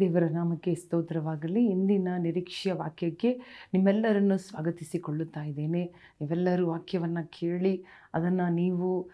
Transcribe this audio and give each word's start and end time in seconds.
ದೇವರ 0.00 0.24
ನಾಮಕ್ಕೆ 0.24 0.74
ಸ್ತೋತ್ರವಾಗಲಿ. 0.74 1.66
ಇಂದಿನ 1.66 2.08
ನಿರೀಕ್ಷೆಯ 2.18 2.72
ವಾಕ್ಯಕ್ಕೆ 2.72 3.40
ನಿಮ್ಮೆಲ್ಲರನ್ನು 3.74 4.38
ಸ್ವಾಗತಿಸಿಕೊಳ್ಳುತ್ತಾ 4.38 5.42
ಇದ್ದೇನೆ. 5.42 5.92
ನೀವೆಲ್ಲರೂ 6.20 6.66
ವಾಕ್ಯವನ್ನು 6.66 7.30
ಕೇಳಿ 7.30 7.84
ಅದನ್ನು 8.14 8.48
ನೀವು 8.48 9.10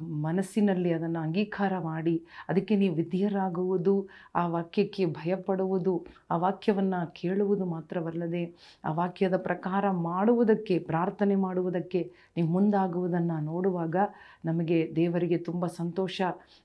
ಮನಸ್ಸಿನಲ್ಲಿ 0.00 0.92
ಅದನ್ನು 0.92 1.20
ಅಂಗೀಕಾರ 1.20 1.78
ಮಾಡಿ, 1.78 2.22
ಅದಕ್ಕೆ 2.48 2.76
ನೀವು 2.76 2.94
ವಿಧಿಯರಾಗುವುದು, 2.94 4.08
ಆ 4.34 4.46
ವಾಕ್ಯಕ್ಕೆ 4.46 5.06
ಭಯಪಡುವುದು, 5.06 6.06
ಆ 6.30 6.36
ವಾಕ್ಯವನ್ನು 6.36 7.12
ಕೇಳುವುದು 7.12 7.64
ಮಾತ್ರವಲ್ಲದೆ, 7.64 8.54
ಆ 8.84 8.92
ವಾಕ್ಯದ 8.92 9.36
ಪ್ರಕಾರ 9.36 9.90
ಮಾಡುವುದಕ್ಕೆ, 9.90 10.78
ಪ್ರಾರ್ಥನೆ 10.78 11.34
ಮಾಡುವುದಕ್ಕೆ 11.36 12.12
ನೀವು 12.36 12.48
ಮುಂದಾಗುವುದನ್ನು 12.48 13.40
ನೋಡುವಾಗ 13.40 13.96
ನಮಗೆ 14.44 14.92
ದೇವರಿಗೆ 14.96 15.38
ತುಂಬ 15.38 15.66
ಸಂತೋಷ. 15.66 16.20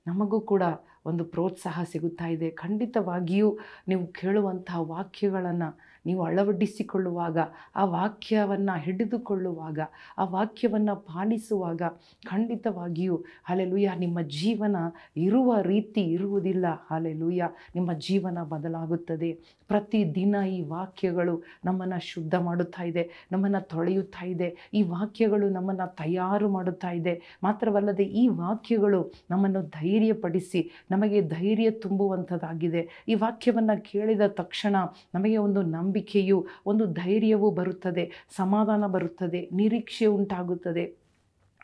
ನಮಗೂ 0.08 0.40
ಕೂಡ 0.42 0.64
ಒಂದು 1.06 1.26
ಪ್ರೋತ್ಸಾಹ 1.26 1.84
ಸಿಗುತ್ತಾ 1.84 2.28
ಇದೆ. 2.28 2.50
ಖಂಡಿತವಾಗಿಯೂ 2.50 3.58
ನೀವು 3.88 4.08
ಕೇಳುವಂತಹ 4.08 4.82
ವಾಕ್ಯಗಳನ್ನು 4.82 5.91
ನೀವು 6.06 6.24
ಅಳವಡಿಸಿಕೊಳ್ಳುವಾಗ, 6.24 7.38
ಆ 7.76 7.86
ವಾಕ್ಯವನ್ನು 7.86 8.80
ಹಿಡಿದುಕೊಳ್ಳುವಾಗ, 8.80 9.80
ಆ 10.18 10.24
ವಾಕ್ಯವನ್ನು 10.24 10.96
ಪಾಲಿಸುವಾಗ 10.96 11.82
ಖಂಡಿತವಾಗಿಯೂ 12.28 13.18
ಹಾಲೆಲುಯ್ಯ 13.44 13.92
ನಿಮ್ಮ 13.98 14.22
ಜೀವನ 14.22 14.76
ಇರುವ 15.18 15.62
ರೀತಿ 15.62 16.04
ಇರುವುದಿಲ್ಲ. 16.12 16.66
ಹಾಲೆಲುಯ್ಯ 16.90 17.50
ನಿಮ್ಮ 17.76 17.94
ಜೀವನ 17.94 18.44
ಬದಲಾಗುತ್ತದೆ. 18.44 19.32
ಪ್ರತಿದಿನ 19.68 20.36
ಈ 20.50 20.62
ವಾಕ್ಯಗಳು 20.62 21.44
ನಮ್ಮನ್ನು 21.66 22.00
ಶುದ್ಧ 22.06 22.36
ಮಾಡುತ್ತಾ 22.36 22.84
ಇದೆ, 22.84 23.04
ನಮ್ಮನ್ನು 23.32 23.68
ತೊಳೆಯುತ್ತಾ 23.68 24.26
ಇದೆ. 24.26 24.70
ಈ 24.74 24.82
ವಾಕ್ಯಗಳು 24.82 25.50
ನಮ್ಮನ್ನು 25.50 25.96
ತಯಾರು 25.96 26.50
ಮಾಡುತ್ತಾ 26.50 26.92
ಇದೆ. 26.92 27.14
ಮಾತ್ರವಲ್ಲದೆ 27.44 28.04
ಈ 28.04 28.28
ವಾಕ್ಯಗಳು 28.28 29.14
ನಮ್ಮನ್ನು 29.30 29.62
ಧೈರ್ಯಪಡಿಸಿ, 29.70 30.72
ನಮಗೆ 30.92 31.22
ಧೈರ್ಯ 31.22 31.72
ತುಂಬುವಂಥದ್ದಾಗಿದೆ. 31.72 33.06
ಈ 33.08 33.16
ವಾಕ್ಯವನ್ನು 33.16 33.84
ಕೇಳಿದ 33.92 34.22
ತಕ್ಷಣ 34.28 34.76
ನಮಗೆ 35.16 35.38
ಒಂದು 35.38 35.62
ನಂಬಿಕೆಯು 35.92 36.38
ಒಂದು 36.66 36.84
ಧೈರ್ಯವು 36.94 37.48
ಬರುತ್ತದೆ 37.52 38.04
ಸಮಾಧಾನ 38.38 38.84
ಬರುತ್ತದೆ 38.88 39.40
ನಿರೀಕ್ಷೆ 39.54 40.06
ಉಂಟಾಗುತ್ತದೆ. 40.18 40.84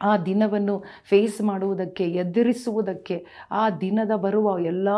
ಆ 0.01 0.17
ದಿನವನ್ನು 0.17 0.83
ಫೇಸ್ 1.09 1.41
ಮಾಡುವುದಕ್ಕೆ, 1.41 2.03
ಎದುರಿಸುವುದಕ್ಕೆ, 2.11 3.25
ಆ 3.51 3.69
ದಿನದ 3.69 4.11
ಬರುವ 4.15 4.59
ಎಲ್ಲ 4.59 4.89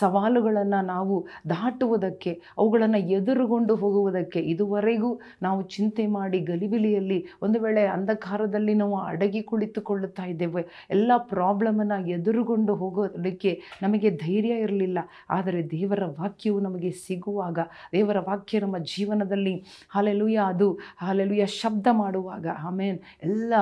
ಸವಾಲುಗಳನ್ನು 0.00 0.86
ನಾವು 0.86 1.26
ದಾಟುವುದಕ್ಕೆ, 1.50 2.40
ಅವುಗಳನ್ನು 2.58 2.98
ಎದುರುಗೊಂಡು 2.98 3.76
ಹೋಗುವುದಕ್ಕೆ 3.76 4.40
ಇದುವರೆಗೂ 4.40 5.20
ನಾವು 5.42 5.62
ಚಿಂತೆ 5.62 6.06
ಮಾಡಿ 6.06 6.40
ಗಲಿಬಿಲಿಯಲ್ಲಿ 6.40 7.26
ಒಂದು 7.42 7.60
ವೇಳೆ 7.60 7.86
ಅಂಧಕಾರದಲ್ಲಿ 7.86 8.74
ನಾವು 8.74 8.96
ಅಡಗಿ 8.96 9.42
ಕುಳಿತುಕೊಳ್ಳುತ್ತಾ 9.42 10.24
ಇದ್ದೇವೆ, 10.24 10.66
ಎಲ್ಲ 10.90 11.12
ಪ್ರಾಬ್ಲಮನ್ನು 11.16 12.08
ಎದುರುಗೊಂಡು 12.08 12.74
ಹೋಗೋದಕ್ಕೆ 12.74 13.62
ನಮಗೆ 13.82 14.10
ಧೈರ್ಯ 14.10 14.54
ಇರಲಿಲ್ಲ. 14.54 14.98
ಆದರೆ 15.30 15.70
ದೇವರ 15.70 16.02
ವಾಕ್ಯವು 16.04 16.60
ನಮಗೆ 16.60 16.90
ಸಿಗುವಾಗ, 16.90 17.58
ದೇವರ 17.92 18.18
ವಾಕ್ಯ 18.18 18.60
ನಮ್ಮ 18.60 18.78
ಜೀವನದಲ್ಲಿ 18.78 19.64
ಹಾಲೆಲುಯ 19.90 20.36
ಅದು 20.36 20.78
ಹಾಲೆಲುಯ 20.98 21.46
ಶಬ್ದ 21.46 21.86
ಮಾಡುವಾಗ 21.90 22.46
ಆಮೇನ್ 22.64 22.98
ಎಲ್ಲ 23.22 23.54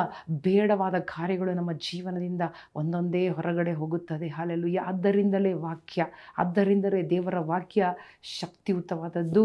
ಬೇಡವಾದ 0.73 0.99
ಕಾರ್ಯಗಳು 0.99 1.53
ನಮ್ಮ 1.55 1.73
ಜೀವನದಿಂದ 1.73 2.43
ಒಂದೊಂದೇ 2.77 3.29
ಹೊರಗಡೆ 3.29 3.73
ಹೋಗುತ್ತದೆ. 3.73 4.29
ಹಾಲೆಲ್ಲು 4.29 4.69
ಆದ್ದರಿಂದಲೇ 4.83 5.53
ವಾಕ್ಯ, 5.53 6.07
ಆದ್ದರಿಂದಲೇ 6.39 7.01
ದೇವರ 7.11 7.39
ವಾಕ್ಯ 7.51 7.89
ಶಕ್ತಿಯುತವಾದದ್ದು 8.41 9.43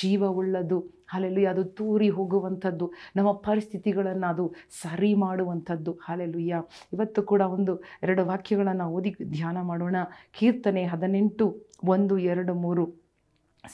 ಜೀವವುಳ್ಳದು 0.00 0.78
ಹಾಲೆಲ್ಲುಯ್ಯ 1.12 1.48
ಅದು 1.48 1.64
ತೂರಿ 1.78 2.08
ಹೋಗುವಂಥದ್ದು, 2.08 2.86
ನಮ್ಮ 3.16 3.32
ಪರಿಸ್ಥಿತಿಗಳನ್ನು 3.32 4.26
ಅದು 4.26 4.46
ಸರಿ 4.82 5.12
ಮಾಡುವಂಥದ್ದು. 5.14 5.92
ಹಾಲೆಲ್ಲುಯ್ಯ 6.08 6.62
ಇವತ್ತು 6.92 7.22
ಕೂಡ 7.22 7.40
ಒಂದು 7.40 7.74
ಎರಡು 8.02 8.24
ವಾಕ್ಯಗಳನ್ನು 8.26 8.88
ಓದಿ 8.88 9.12
ಧ್ಯಾನ 9.30 9.58
ಮಾಡೋಣ. 9.60 9.96
ಕೀರ್ತನೆ 10.38 10.84
ಹದಿನೆಂಟು, 10.84 11.46
ಒಂದು, 11.84 12.16
ಎರಡು, 12.32 12.54
ಮೂರು. 12.54 12.86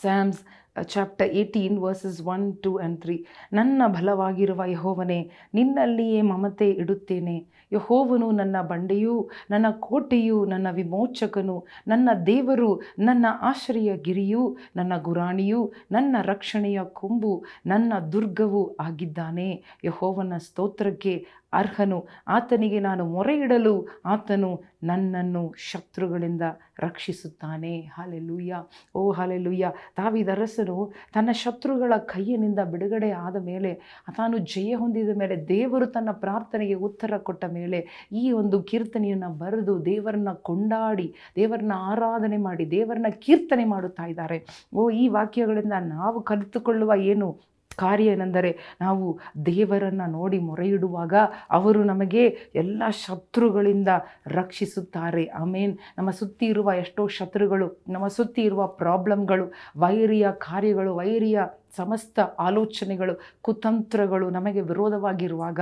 Psalms 0.00 0.40
chapter 0.82 1.28
eighteen 1.28 1.78
verses 1.78 2.20
one 2.20 2.58
two 2.58 2.78
and 2.78 3.00
three 3.00 3.26
ನನ್ನ 3.52 3.82
ಬಲವಾಗಿರುವ 3.86 4.62
ಯಹೋವನೇ, 4.66 5.30
ನಿನ್ನಲ್ಲಿಯೇ 5.54 6.22
ಮಮತೆ 6.22 6.70
ಇಡುತ್ತೇನೆ. 6.70 7.46
ಯಹೋವನು 7.72 8.30
ನನ್ನ 8.30 8.56
ಬಂಡೆಯೂ, 8.62 9.30
ನನ್ನ 9.50 9.66
ಕೋಟೆಯೂ, 9.70 10.44
ನನ್ನ 10.44 10.66
ವಿಮೋಚಕನು, 10.70 11.66
ನನ್ನ 11.88 12.08
ದೇವರು, 12.26 12.80
ನನ್ನ 12.98 13.26
ಆಶ್ರಯ 13.40 13.96
ಗಿರಿಯೂ, 13.96 14.56
ನನ್ನ 14.76 14.92
ಗುರಾಣಿಯೂ, 14.98 15.72
ನನ್ನ 15.92 16.16
ರಕ್ಷಣೆಯ 16.22 16.80
ಕೊಂಬು, 16.84 17.44
ನನ್ನ 17.66 17.92
ದುರ್ಗವೂ 18.12 18.76
ಆಗಿದ್ದಾನೆ. 18.80 19.62
ಯಹೋವನ 19.84 20.32
ಸ್ತೋತ್ರಕ್ಕೆ 20.38 21.26
ಅರ್ಹನು. 21.52 22.06
ಆತನಿಗೆ 22.28 22.80
ನಾನು 22.80 23.04
ಮೊರೆ 23.04 23.36
ಇಡಲು 23.38 23.88
ಆತನು 24.04 24.62
ನನ್ನನ್ನು 24.82 25.54
ಶತ್ರುಗಳಿಂದ 25.58 26.42
ರಕ್ಷಿಸುತ್ತಾನೆ. 26.78 27.80
ಹಾಲೆಲೂಯ್ಯ 27.80 28.56
ಓ 28.94 29.12
ಹಾಲೆಲೂಯ್ಯ 29.12 29.72
ತಾವಿದರಸನು 29.96 30.92
ತನ್ನ 31.14 31.30
ಶತ್ರುಗಳ 31.32 31.92
ಕೈಯಿಂದ 31.96 32.58
ಬಿಡುಗಡೆ 32.58 33.10
ಆದ 33.10 33.36
ಮೇಲೆ, 33.36 34.02
ತಾನು 34.16 34.38
ಜಯ 34.38 34.74
ಹೊಂದಿದ 34.74 35.16
ಮೇಲೆ, 35.16 35.48
ದೇವರು 35.48 35.86
ತನ್ನ 35.86 36.10
ಪ್ರಾರ್ಥನೆಗೆ 36.12 36.74
ಉತ್ತರ 36.74 37.18
ಕೊಟ್ಟ 37.18 37.44
ಮೇಲೆ, 37.44 38.08
ಈ 38.12 38.32
ಒಂದು 38.32 38.62
ಕೀರ್ತನೆಯನ್ನು 38.62 39.30
ಬರೆದು 39.38 39.84
ದೇವರನ್ನ 39.84 40.32
ಕೊಂಡಾಡಿ, 40.32 41.14
ದೇವರನ್ನ 41.36 41.72
ಆರಾಧನೆ 41.76 42.36
ಮಾಡಿ, 42.36 42.70
ದೇವರನ್ನ 42.70 43.06
ಕೀರ್ತನೆ 43.10 43.64
ಮಾಡುತ್ತಾ 43.64 44.06
ಇದ್ದಾರೆ. 44.06 44.68
ಓ, 44.74 44.90
ಈ 44.90 45.08
ವಾಕ್ಯಗಳಿಂದ 45.08 45.72
ನಾವು 45.80 46.22
ಕಲಿತುಕೊಳ್ಳುವ 46.22 46.92
ಏನು 46.96 47.38
ಕಾರ್ಯ 47.78 48.04
ಏನೆಂದರೆ 48.04 48.50
ನಾವು 48.80 49.06
ದೇವರನ್ನು 49.46 50.10
ನೋಡಿ 50.10 50.38
ಮೊರೆಯಿಡುವಾಗ 50.38 51.14
ಅವರು 51.50 51.84
ನಮಗೆ 51.84 52.24
ಎಲ್ಲ 52.54 52.82
ಶತ್ರುಗಳಿಂದ 52.90 53.88
ರಕ್ಷಿಸುತ್ತಾರೆ. 54.26 55.26
ಆಮೇನ್. 55.26 55.78
ನಮ್ಮ 55.98 56.10
ಸುತ್ತಿ 56.10 56.46
ಇರುವ 56.46 56.72
ಎಷ್ಟೋ 56.78 57.06
ಶತ್ರುಗಳು, 57.06 57.68
ನಮ್ಮ 57.88 58.08
ಸುತ್ತಿ 58.08 58.42
ಇರುವ 58.42 58.66
ಪ್ರಾಬ್ಲಮ್ಗಳು, 58.66 59.52
ವೈರಿಯ 59.76 60.28
ಕಾರ್ಯಗಳು, 60.38 60.96
ವೈರಿಯ 60.96 61.40
ಸಮಸ್ತ 61.76 62.20
ಆಲೋಚನೆಗಳು, 62.20 63.14
ಕುತಂತ್ರಗಳು 63.42 64.30
ನಮಗೆ 64.30 64.60
ವಿರೋಧವಾಗಿರುವಾಗ 64.60 65.60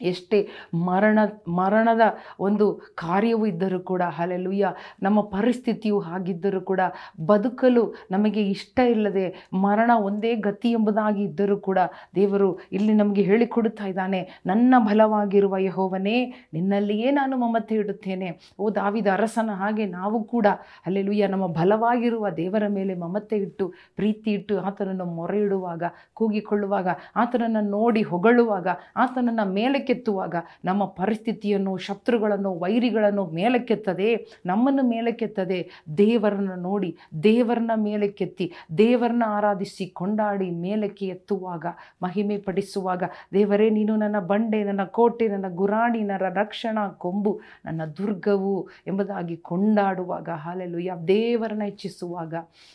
ಎಷ್ಟೇ 0.00 0.48
ಮರಣ, 0.74 1.18
ಮರಣದ 1.48 2.00
ಒಂದು 2.40 2.82
ಕಾರ್ಯವೂ 2.94 3.46
ಇದ್ದರೂ 3.46 3.80
ಕೂಡ 3.80 4.02
ಹಾಲೆಲುಯ್ಯ 4.02 4.68
ನಮ್ಮ 5.02 5.20
ಪರಿಸ್ಥಿತಿಯು 5.20 5.98
ಹಾಗಿದ್ದರೂ 5.98 6.60
ಕೂಡ, 6.60 6.80
ಬದುಕಲು 7.26 7.94
ನಮಗೆ 8.10 8.42
ಇಷ್ಟ 8.50 8.78
ಇಲ್ಲದೆ, 8.78 9.50
ಮರಣ 9.54 9.90
ಒಂದೇ 9.94 10.34
ಗತಿ 10.34 10.70
ಎಂಬುದಾಗಿ 10.70 11.22
ಇದ್ದರೂ 11.22 11.56
ಕೂಡ, 11.56 11.78
ದೇವರು 12.14 12.58
ಇಲ್ಲಿ 12.72 12.94
ನಮಗೆ 12.94 13.22
ಹೇಳಿಕೊಡುತ್ತಾ 13.22 13.86
ಇದ್ದಾನೆ, 13.86 14.40
ನನ್ನ 14.46 14.74
ಬಲವಾಗಿರುವ 14.78 15.56
ಯಹೋವನೇ, 15.58 16.34
ನಿನ್ನಲ್ಲಿಯೇ 16.52 17.10
ನಾನು 17.10 17.36
ಮಮತೆ 17.36 17.74
ಇಡುತ್ತೇನೆ. 17.74 18.40
ಓ 18.58 18.70
ದಾವಿದ 18.70 19.06
ಅರಸನ 19.12 19.50
ಹಾಗೆ 19.52 19.86
ನಾವು 19.86 20.24
ಕೂಡ 20.24 20.46
ಅಲ್ಲೆಲುಯ್ಯ 20.86 21.26
ನಮ್ಮ 21.26 21.46
ಬಲವಾಗಿರುವ 21.46 22.30
ದೇವರ 22.30 22.62
ಮೇಲೆ 22.68 22.94
ಮಮತೆ 22.94 23.36
ಇಟ್ಟು, 23.36 23.72
ಪ್ರೀತಿ 23.96 24.32
ಇಟ್ಟು 24.32 24.58
ಆತನನ್ನು 24.58 25.04
ಮೊರೆ 25.04 25.40
ಇಡುವಾಗ 25.40 25.82
ಕೂಗಿಕೊಳ್ಳುವಾಗ, 26.14 26.88
ಆತನನ್ನು 27.16 27.60
ನೋಡಿ 27.60 28.02
ಹೊಗಳುವಾಗ, 28.02 28.68
ಆತನನ್ನು 28.96 29.52
ಮೇಲೆ 29.52 29.85
ಮೇಲಕ್ಕೆತ್ತುವಾಗ 29.86 30.34
ನಮ್ಮ 30.64 30.84
ಪರಿಸ್ಥಿತಿಯನ್ನು, 30.84 31.76
ಶತ್ರುಗಳನ್ನು, 31.76 32.50
ವೈರಿಗಳನ್ನು 32.58 33.24
ಮೇಲಕ್ಕೆತ್ತದೆ, 33.26 34.26
ನಮ್ಮನ್ನು 34.46 34.82
ಮೇಲಕ್ಕೆತ್ತದೆ. 34.82 35.58
ದೇವರನ್ನು 35.98 36.56
ನೋಡಿ, 36.56 36.96
ದೇವರನ್ನ 37.22 37.70
ಮೇಲಕ್ಕೆತ್ತಿ, 37.76 38.46
ದೇವರನ್ನ 38.78 39.22
ಆರಾಧಿಸಿ, 39.26 39.86
ಕೊಂಡಾಡಿ 39.86 40.50
ಮೇಲಕ್ಕೆ 40.50 41.06
ಎತ್ತುವಾಗ, 41.06 41.66
ಮಹಿಮೆ 42.02 42.36
ಪಡಿಸುವಾಗ, 42.38 43.02
ದೇವರೇ, 43.32 43.70
ನೀನು 43.70 43.96
ನನ್ನ 43.96 44.18
ಬಂಡೆ, 44.20 44.64
ನನ್ನ 44.64 44.84
ಕೋಟೆ, 44.84 45.28
ನನ್ನ 45.28 45.48
ಗುರಾಣಿ, 45.54 46.02
ನನ್ನ 46.02 46.34
ರಕ್ಷಣಾ 46.34 46.88
ಕೊಂಬು, 46.88 47.40
ನನ್ನ 47.64 47.82
ದುರ್ಗವು 47.96 48.68
ಎಂಬುದಾಗಿ 48.86 49.36
ಕೊಂಡಾಡುವಾಗ 49.36 50.28
ಹಾಲೆಲು 50.28 50.78
ಯಾವ 50.78 50.98
ದೇವರನ್ನ 51.08 51.64
ಹೆಚ್ಚಿಸುವಾಗ 51.64 52.34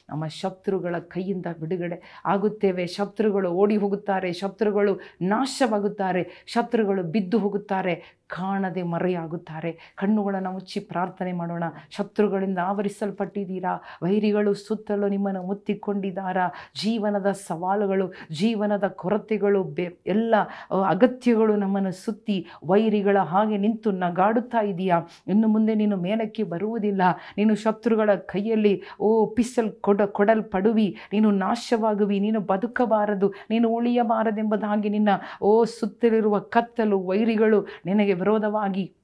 ನಮ್ಮ 0.09 0.27
ಶತ್ರುಗಳ 0.27 0.95
ಕೈಯಿಂದ 0.99 1.45
ಬಿಡುಗಡೆ 1.59 2.21
ಆಗುತ್ತೇವೆ. 2.25 2.87
ಶತ್ರುಗಳು 2.87 3.51
ಓಡಿ 3.51 3.77
ಹೋಗುತ್ತಾರೆ, 3.77 4.31
ಶತ್ರುಗಳು 4.33 4.93
ನಾಶವಾಗುತ್ತಾರೆ, 5.21 6.23
ಶತ್ರುಗಳು 6.47 7.00
ಬಿದ್ದು 7.01 7.39
ಹೋಗುತ್ತಾರೆ, 7.39 8.21
ಕಾಣದೆ 8.27 8.83
ಮರೆಯಾಗುತ್ತಾರೆ. 8.83 9.79
ಕಣ್ಣುಗಳನ್ನು 9.95 10.51
ಮುಚ್ಚಿ 10.51 10.79
ಪ್ರಾರ್ಥನೆ 10.79 11.33
ಮಾಡೋಣ. 11.33 11.63
ಶತ್ರುಗಳಿಂದ 11.89 12.57
ಆವರಿಸಲ್ಪಟ್ಟಿದ್ದೀರಾ? 12.57 13.83
ವೈರಿಗಳು 14.03 14.53
ಸುತ್ತಲೂ 14.53 15.07
ನಿಮ್ಮನ್ನು 15.07 15.43
ಮುತ್ತಿಕೊಂಡಿದ್ದಾರಾ? 15.43 16.47
ಜೀವನದ 16.81 17.31
ಸವಾಲುಗಳು, 17.31 18.13
ಜೀವನದ 18.31 18.87
ಕೊರತೆಗಳು, 18.87 19.63
ಬೆ, 19.63 19.97
ಎಲ್ಲ 20.05 20.35
ಅಗತ್ಯಗಳು 20.87 21.55
ನಮ್ಮನ್ನು 21.55 21.91
ಸುತ್ತಿ 21.91 22.47
ವೈರಿಗಳ 22.65 23.17
ಹಾಗೆ 23.17 23.57
ನಿಂತು 23.57 23.91
ನಗಾಡುತ್ತಾ 23.91 24.61
ಇದೆಯಾ? 24.61 25.01
ಇನ್ನು 25.27 25.47
ಮುಂದೆ 25.47 25.75
ನೀನು 25.75 25.97
ಮೇಲಕ್ಕೆ 25.97 26.43
ಬರುವುದಿಲ್ಲ. 26.43 27.01
ನೀನು 27.37 27.55
ಶತ್ರುಗಳ 27.55 28.15
ಕೈಯಲ್ಲಿ, 28.15 28.83
ಓ, 28.99 29.25
ಪಿಸಲ್ 29.25 29.71
ಕೊಡ, 29.71 30.01
ಕೊಡಲ್ಪಡುವಿ. 30.01 30.97
ನೀನು 31.13 31.31
ನಾಶವಾಗುವಿ. 31.31 32.19
ನೀನು 32.19 32.39
ಬದುಕಬಾರದು. 32.39 33.33
ನೀನು 33.49 33.69
ಉಳಿಯಬಾರದೆಂಬುದಾಗಿ 33.69 34.89
ನಿನ್ನ, 34.89 35.09
ಓ, 35.41 35.63
ಸುತ್ತಲಿರುವ 35.63 36.39
ಕತ್ತಲು 36.39 36.90
ವೈರಿಗಳು 36.99 37.67
ನಿನಗೆ 37.85 38.13
ವಿರೋಧವಾಗಿ 38.13 39.00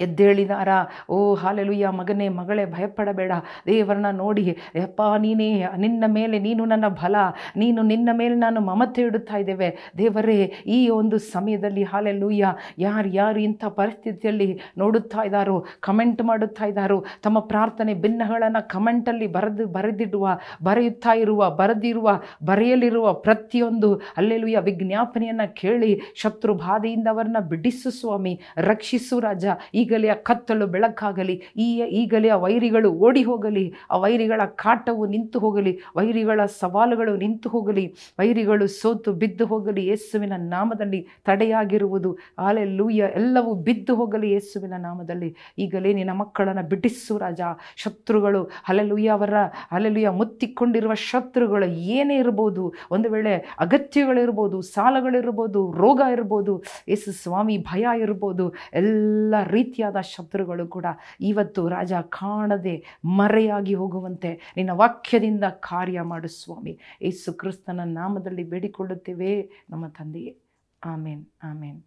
ಎದ್ದೇಳಿದಾರ? 0.00 0.68
ಓ, 1.10 1.34
ಹಾಲೆಲುಯ್ಯ, 1.34 1.88
ಮಗನೇ, 1.88 2.28
ಮಗಳೇ, 2.28 2.64
ಭಯಪಡಬೇಡ. 2.64 3.32
ದೇವರನ್ನ 3.66 4.10
ನೋಡಿ, 4.10 4.58
ಯಪ್ಪ, 4.76 5.02
ನೀನೇ, 5.18 5.64
ನಿನ್ನ 5.78 6.04
ಮೇಲೆ 6.06 6.38
ನೀನು 6.38 6.64
ನನ್ನ 6.64 6.88
ಬಲ. 6.88 7.16
ನೀನು 7.56 7.82
ನಿನ್ನ 7.82 8.08
ಮೇಲೆ 8.12 8.34
ನಾನು 8.34 8.60
ಮಮತೆ 8.60 9.02
ಇಡುತ್ತಾ 9.02 9.36
ಇದ್ದೇವೆ. 9.36 9.76
ದೇವರೇ, 9.98 10.52
ಈ 10.66 10.88
ಒಂದು 10.88 11.18
ಸಮಯದಲ್ಲಿ, 11.18 11.82
ಹಾಲೆಲುಯ್ಯ, 11.82 12.46
ಯಾರು 12.78 13.08
ಯಾರು 13.08 13.40
ಇಂಥ 13.40 13.64
ಪರಿಸ್ಥಿತಿಯಲ್ಲಿ 13.64 14.60
ನೋಡುತ್ತಾ 14.78 15.22
ಇದ್ದಾರೋ, 15.22 15.64
ಕಮೆಂಟ್ 15.80 16.22
ಮಾಡುತ್ತಾ 16.22 16.64
ಇದ್ದಾರೋ, 16.64 17.04
ತಮ್ಮ 17.22 17.38
ಪ್ರಾರ್ಥನೆ 17.38 17.94
ಭಿನ್ನಗಳನ್ನು 17.94 18.68
ಕಮೆಂಟಲ್ಲಿ 18.68 19.26
ಬರೆದು, 19.26 19.66
ಬರೆದಿಡುವ, 19.66 20.38
ಬರೆಯುತ್ತಾ 20.64 21.14
ಇರುವ, 21.14 21.50
ಬರೆದಿರುವ, 21.50 22.20
ಬರೆಯಲಿರುವ 22.44 23.12
ಪ್ರತಿಯೊಂದು 23.12 23.94
ಅಲ್ಲೆಲುಯ್ಯ 23.94 24.58
ವಿಜ್ಞಾಪನೆಯನ್ನು 24.58 25.54
ಕೇಳಿ 25.54 26.00
ಶತ್ರು 26.14 26.54
ಬಾಧೆಯಿಂದ 26.54 27.08
ಅವರನ್ನ 27.10 27.36
ಬಿಡಿಸು 27.38 27.90
ಸ್ವಾಮಿ, 27.90 28.40
ರಕ್ಷಿಸು 28.56 29.20
ರಾಜ. 29.20 29.46
ಈಗಲೇ 29.88 30.08
ಆ 30.08 30.16
ಕತ್ತಲು 30.28 30.66
ಬೆಳಕಾಗಲಿ, 30.66 31.34
ಈ 31.56 31.66
ಈಗಲೇ 32.00 32.28
ಆ 32.28 32.36
ವೈರಿಗಳು 32.36 32.88
ಓಡಿ 33.06 33.22
ಹೋಗಲಿ, 33.22 33.64
ಆ 33.90 33.96
ವೈರಿಗಳ 33.96 34.40
ಕಾಟವು 34.62 35.04
ನಿಂತು 35.06 35.38
ಹೋಗಲಿ, 35.38 35.72
ವೈರಿಗಳ 35.96 36.40
ಸವಾಲುಗಳು 36.60 37.12
ನಿಂತು 37.16 37.48
ಹೋಗಲಿ, 37.48 37.84
ವೈರಿಗಳು 38.18 38.66
ಸೋತು 38.66 39.12
ಬಿದ್ದು 39.12 39.44
ಹೋಗಲಿ, 39.46 39.82
ಯೇಸುವಿನ 39.86 40.34
ನಾಮದಲ್ಲಿ 40.36 41.00
ತಡೆಯಾಗಿರುವುದು. 41.26 42.10
ಆಲೆ 42.38 42.64
ಲೂಯ 42.78 43.08
ಎಲ್ಲವೂ 43.14 43.54
ಬಿದ್ದು 43.68 43.94
ಹೋಗಲಿ 43.96 44.28
ಯೇಸುವಿನ 44.32 44.74
ನಾಮದಲ್ಲಿ. 44.78 45.30
ಈಗಲೇ 45.58 45.92
ನಿನ್ನ 45.92 46.10
ಮಕ್ಕಳನ್ನು 46.12 46.64
ಬಿಡಿಸು 46.68 47.16
ರಾಜ. 47.18 47.40
ಶತ್ರುಗಳು 47.76 48.42
ಅಲೆಲುಯ್ಯ 48.68 49.16
ಅವರ 49.18 49.34
ಅಲೆಲುಯ್ಯ 49.72 50.10
ಮುತ್ತಿಕೊಂಡಿರುವ 50.20 50.94
ಶತ್ರುಗಳು 50.94 51.68
ಏನೇ 51.96 52.18
ಇರ್ಬೋದು, 52.18 52.64
ಒಂದು 52.90 53.08
ವೇಳೆ 53.08 53.34
ಅಗತ್ಯಗಳಿರ್ಬೋದು, 53.58 54.60
ಸಾಲಗಳಿರ್ಬೋದು, 54.74 55.62
ರೋಗ 55.72 56.00
ಇರ್ಬೋದು, 56.12 56.54
ಯೇಸು 56.88 57.12
ಸ್ವಾಮಿ 57.22 57.58
ಭಯ 57.72 57.86
ಇರ್ಬೋದು, 58.02 58.44
ಎಲ್ಲ 58.74 59.34
ರೀತಿಯಾದ 59.68 60.00
ಶತ್ರುಗಳು 60.00 60.68
ಕೂಡ 60.68 60.86
ಇವತ್ತು 61.20 61.68
ರಾಜ 61.68 61.92
ಕಾಣದೆ 61.92 63.00
ಮರೆಯಾಗಿ 63.04 63.74
ಹೋಗುವಂತೆ 63.74 64.54
ನಿನ್ನ 64.56 64.70
ವಾಕ್ಯದಿಂದ 64.72 65.44
ಕಾರ್ಯ 65.44 66.00
ಮಾಡು 66.00 66.28
ಸ್ವಾಮಿ. 66.28 66.78
ಯೇಸು 67.02 67.32
ಕ್ರಿಸ್ತನ 67.32 67.80
ನಾಮದಲ್ಲಿ 67.84 68.44
ಬೇಡಿಕೊಳ್ಳುತ್ತೇವೆ. 68.44 69.32
ನಮ್ಮ 69.70 69.86
ತಂದೆಯೇ. 69.88 70.38
ಆಮೇನ್ 70.84 71.26
ಆಮೇನ್. 71.44 71.82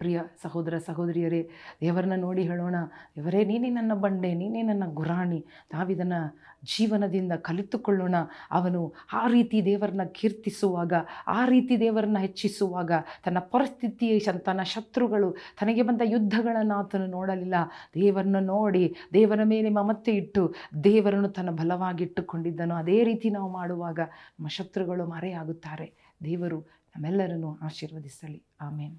ಪ್ರಿಯ 0.00 0.20
ಸಹೋದರ 0.42 0.78
ಸಹೋದರಿಯರೇ, 0.78 1.50
ದೇವರನ್ನ 1.80 2.12
ನೋಡಿ 2.16 2.42
ಹೇಳೋಣ. 2.42 2.76
ದೇವರೇ, 3.16 3.44
ನೀನೇ 3.44 3.70
ನನ್ನ 3.70 3.94
ಬಂಡೆ, 3.94 4.34
ನೀನೇ 4.34 4.62
ನನ್ನ 4.62 4.84
ಗುರಾಣಿ. 4.86 5.46
ನಾವಿದನ್ನು 5.74 6.40
ಜೀವನದಿಂದ 6.76 7.32
ಕಲಿತುಕೊಳ್ಳೋಣ. 7.32 8.14
ಅವನು 8.50 8.94
ಆ 9.12 9.28
ರೀತಿ 9.28 9.64
ದೇವರನ್ನ 9.64 10.02
ಕೀರ್ತಿಸುವಾಗ, 10.04 10.92
ಆ 11.26 11.44
ರೀತಿ 11.44 11.80
ದೇವರನ್ನ 11.80 12.18
ಹೆಚ್ಚಿಸುವಾಗ 12.18 12.92
ತನ್ನ 13.24 13.38
ಪರಿಸ್ಥಿತಿ, 13.38 14.20
ತನ್ನ 14.44 14.62
ಶತ್ರುಗಳು, 14.62 15.32
ತನಗೆ 15.32 15.82
ಬಂದ 15.82 16.00
ಯುದ್ಧಗಳನ್ನು 16.04 16.74
ಆತನು 16.74 17.06
ನೋಡಲಿಲ್ಲ. 17.06 17.54
ದೇವರನ್ನು 17.94 18.40
ನೋಡಿ, 18.40 18.94
ದೇವರ 19.12 19.40
ಮೇಲೆ 19.44 19.68
ಮಮತೆ 19.68 20.12
ಇಟ್ಟು, 20.12 20.54
ದೇವರನ್ನು 20.84 21.28
ತನ್ನ 21.28 21.50
ಬಲವಾಗಿಟ್ಟುಕೊಂಡಿದ್ದನು 21.50 22.74
ಅದೇ 22.74 23.04
ರೀತಿ 23.04 23.30
ನಾವು 23.30 23.52
ಮಾಡುವಾಗ 23.52 23.98
ನಮ್ಮ 23.98 24.48
ಶತ್ರುಗಳು 24.48 25.06
ಮರೆಯಾಗುತ್ತಾರೆ. 25.06 26.16
ದೇವರು 26.24 26.60
ನಮ್ಮೆಲ್ಲರನ್ನು 26.60 27.58
ಆಶೀರ್ವದಿಸಲಿ. 27.62 28.42
ಆಮೇನ್. 28.60 28.98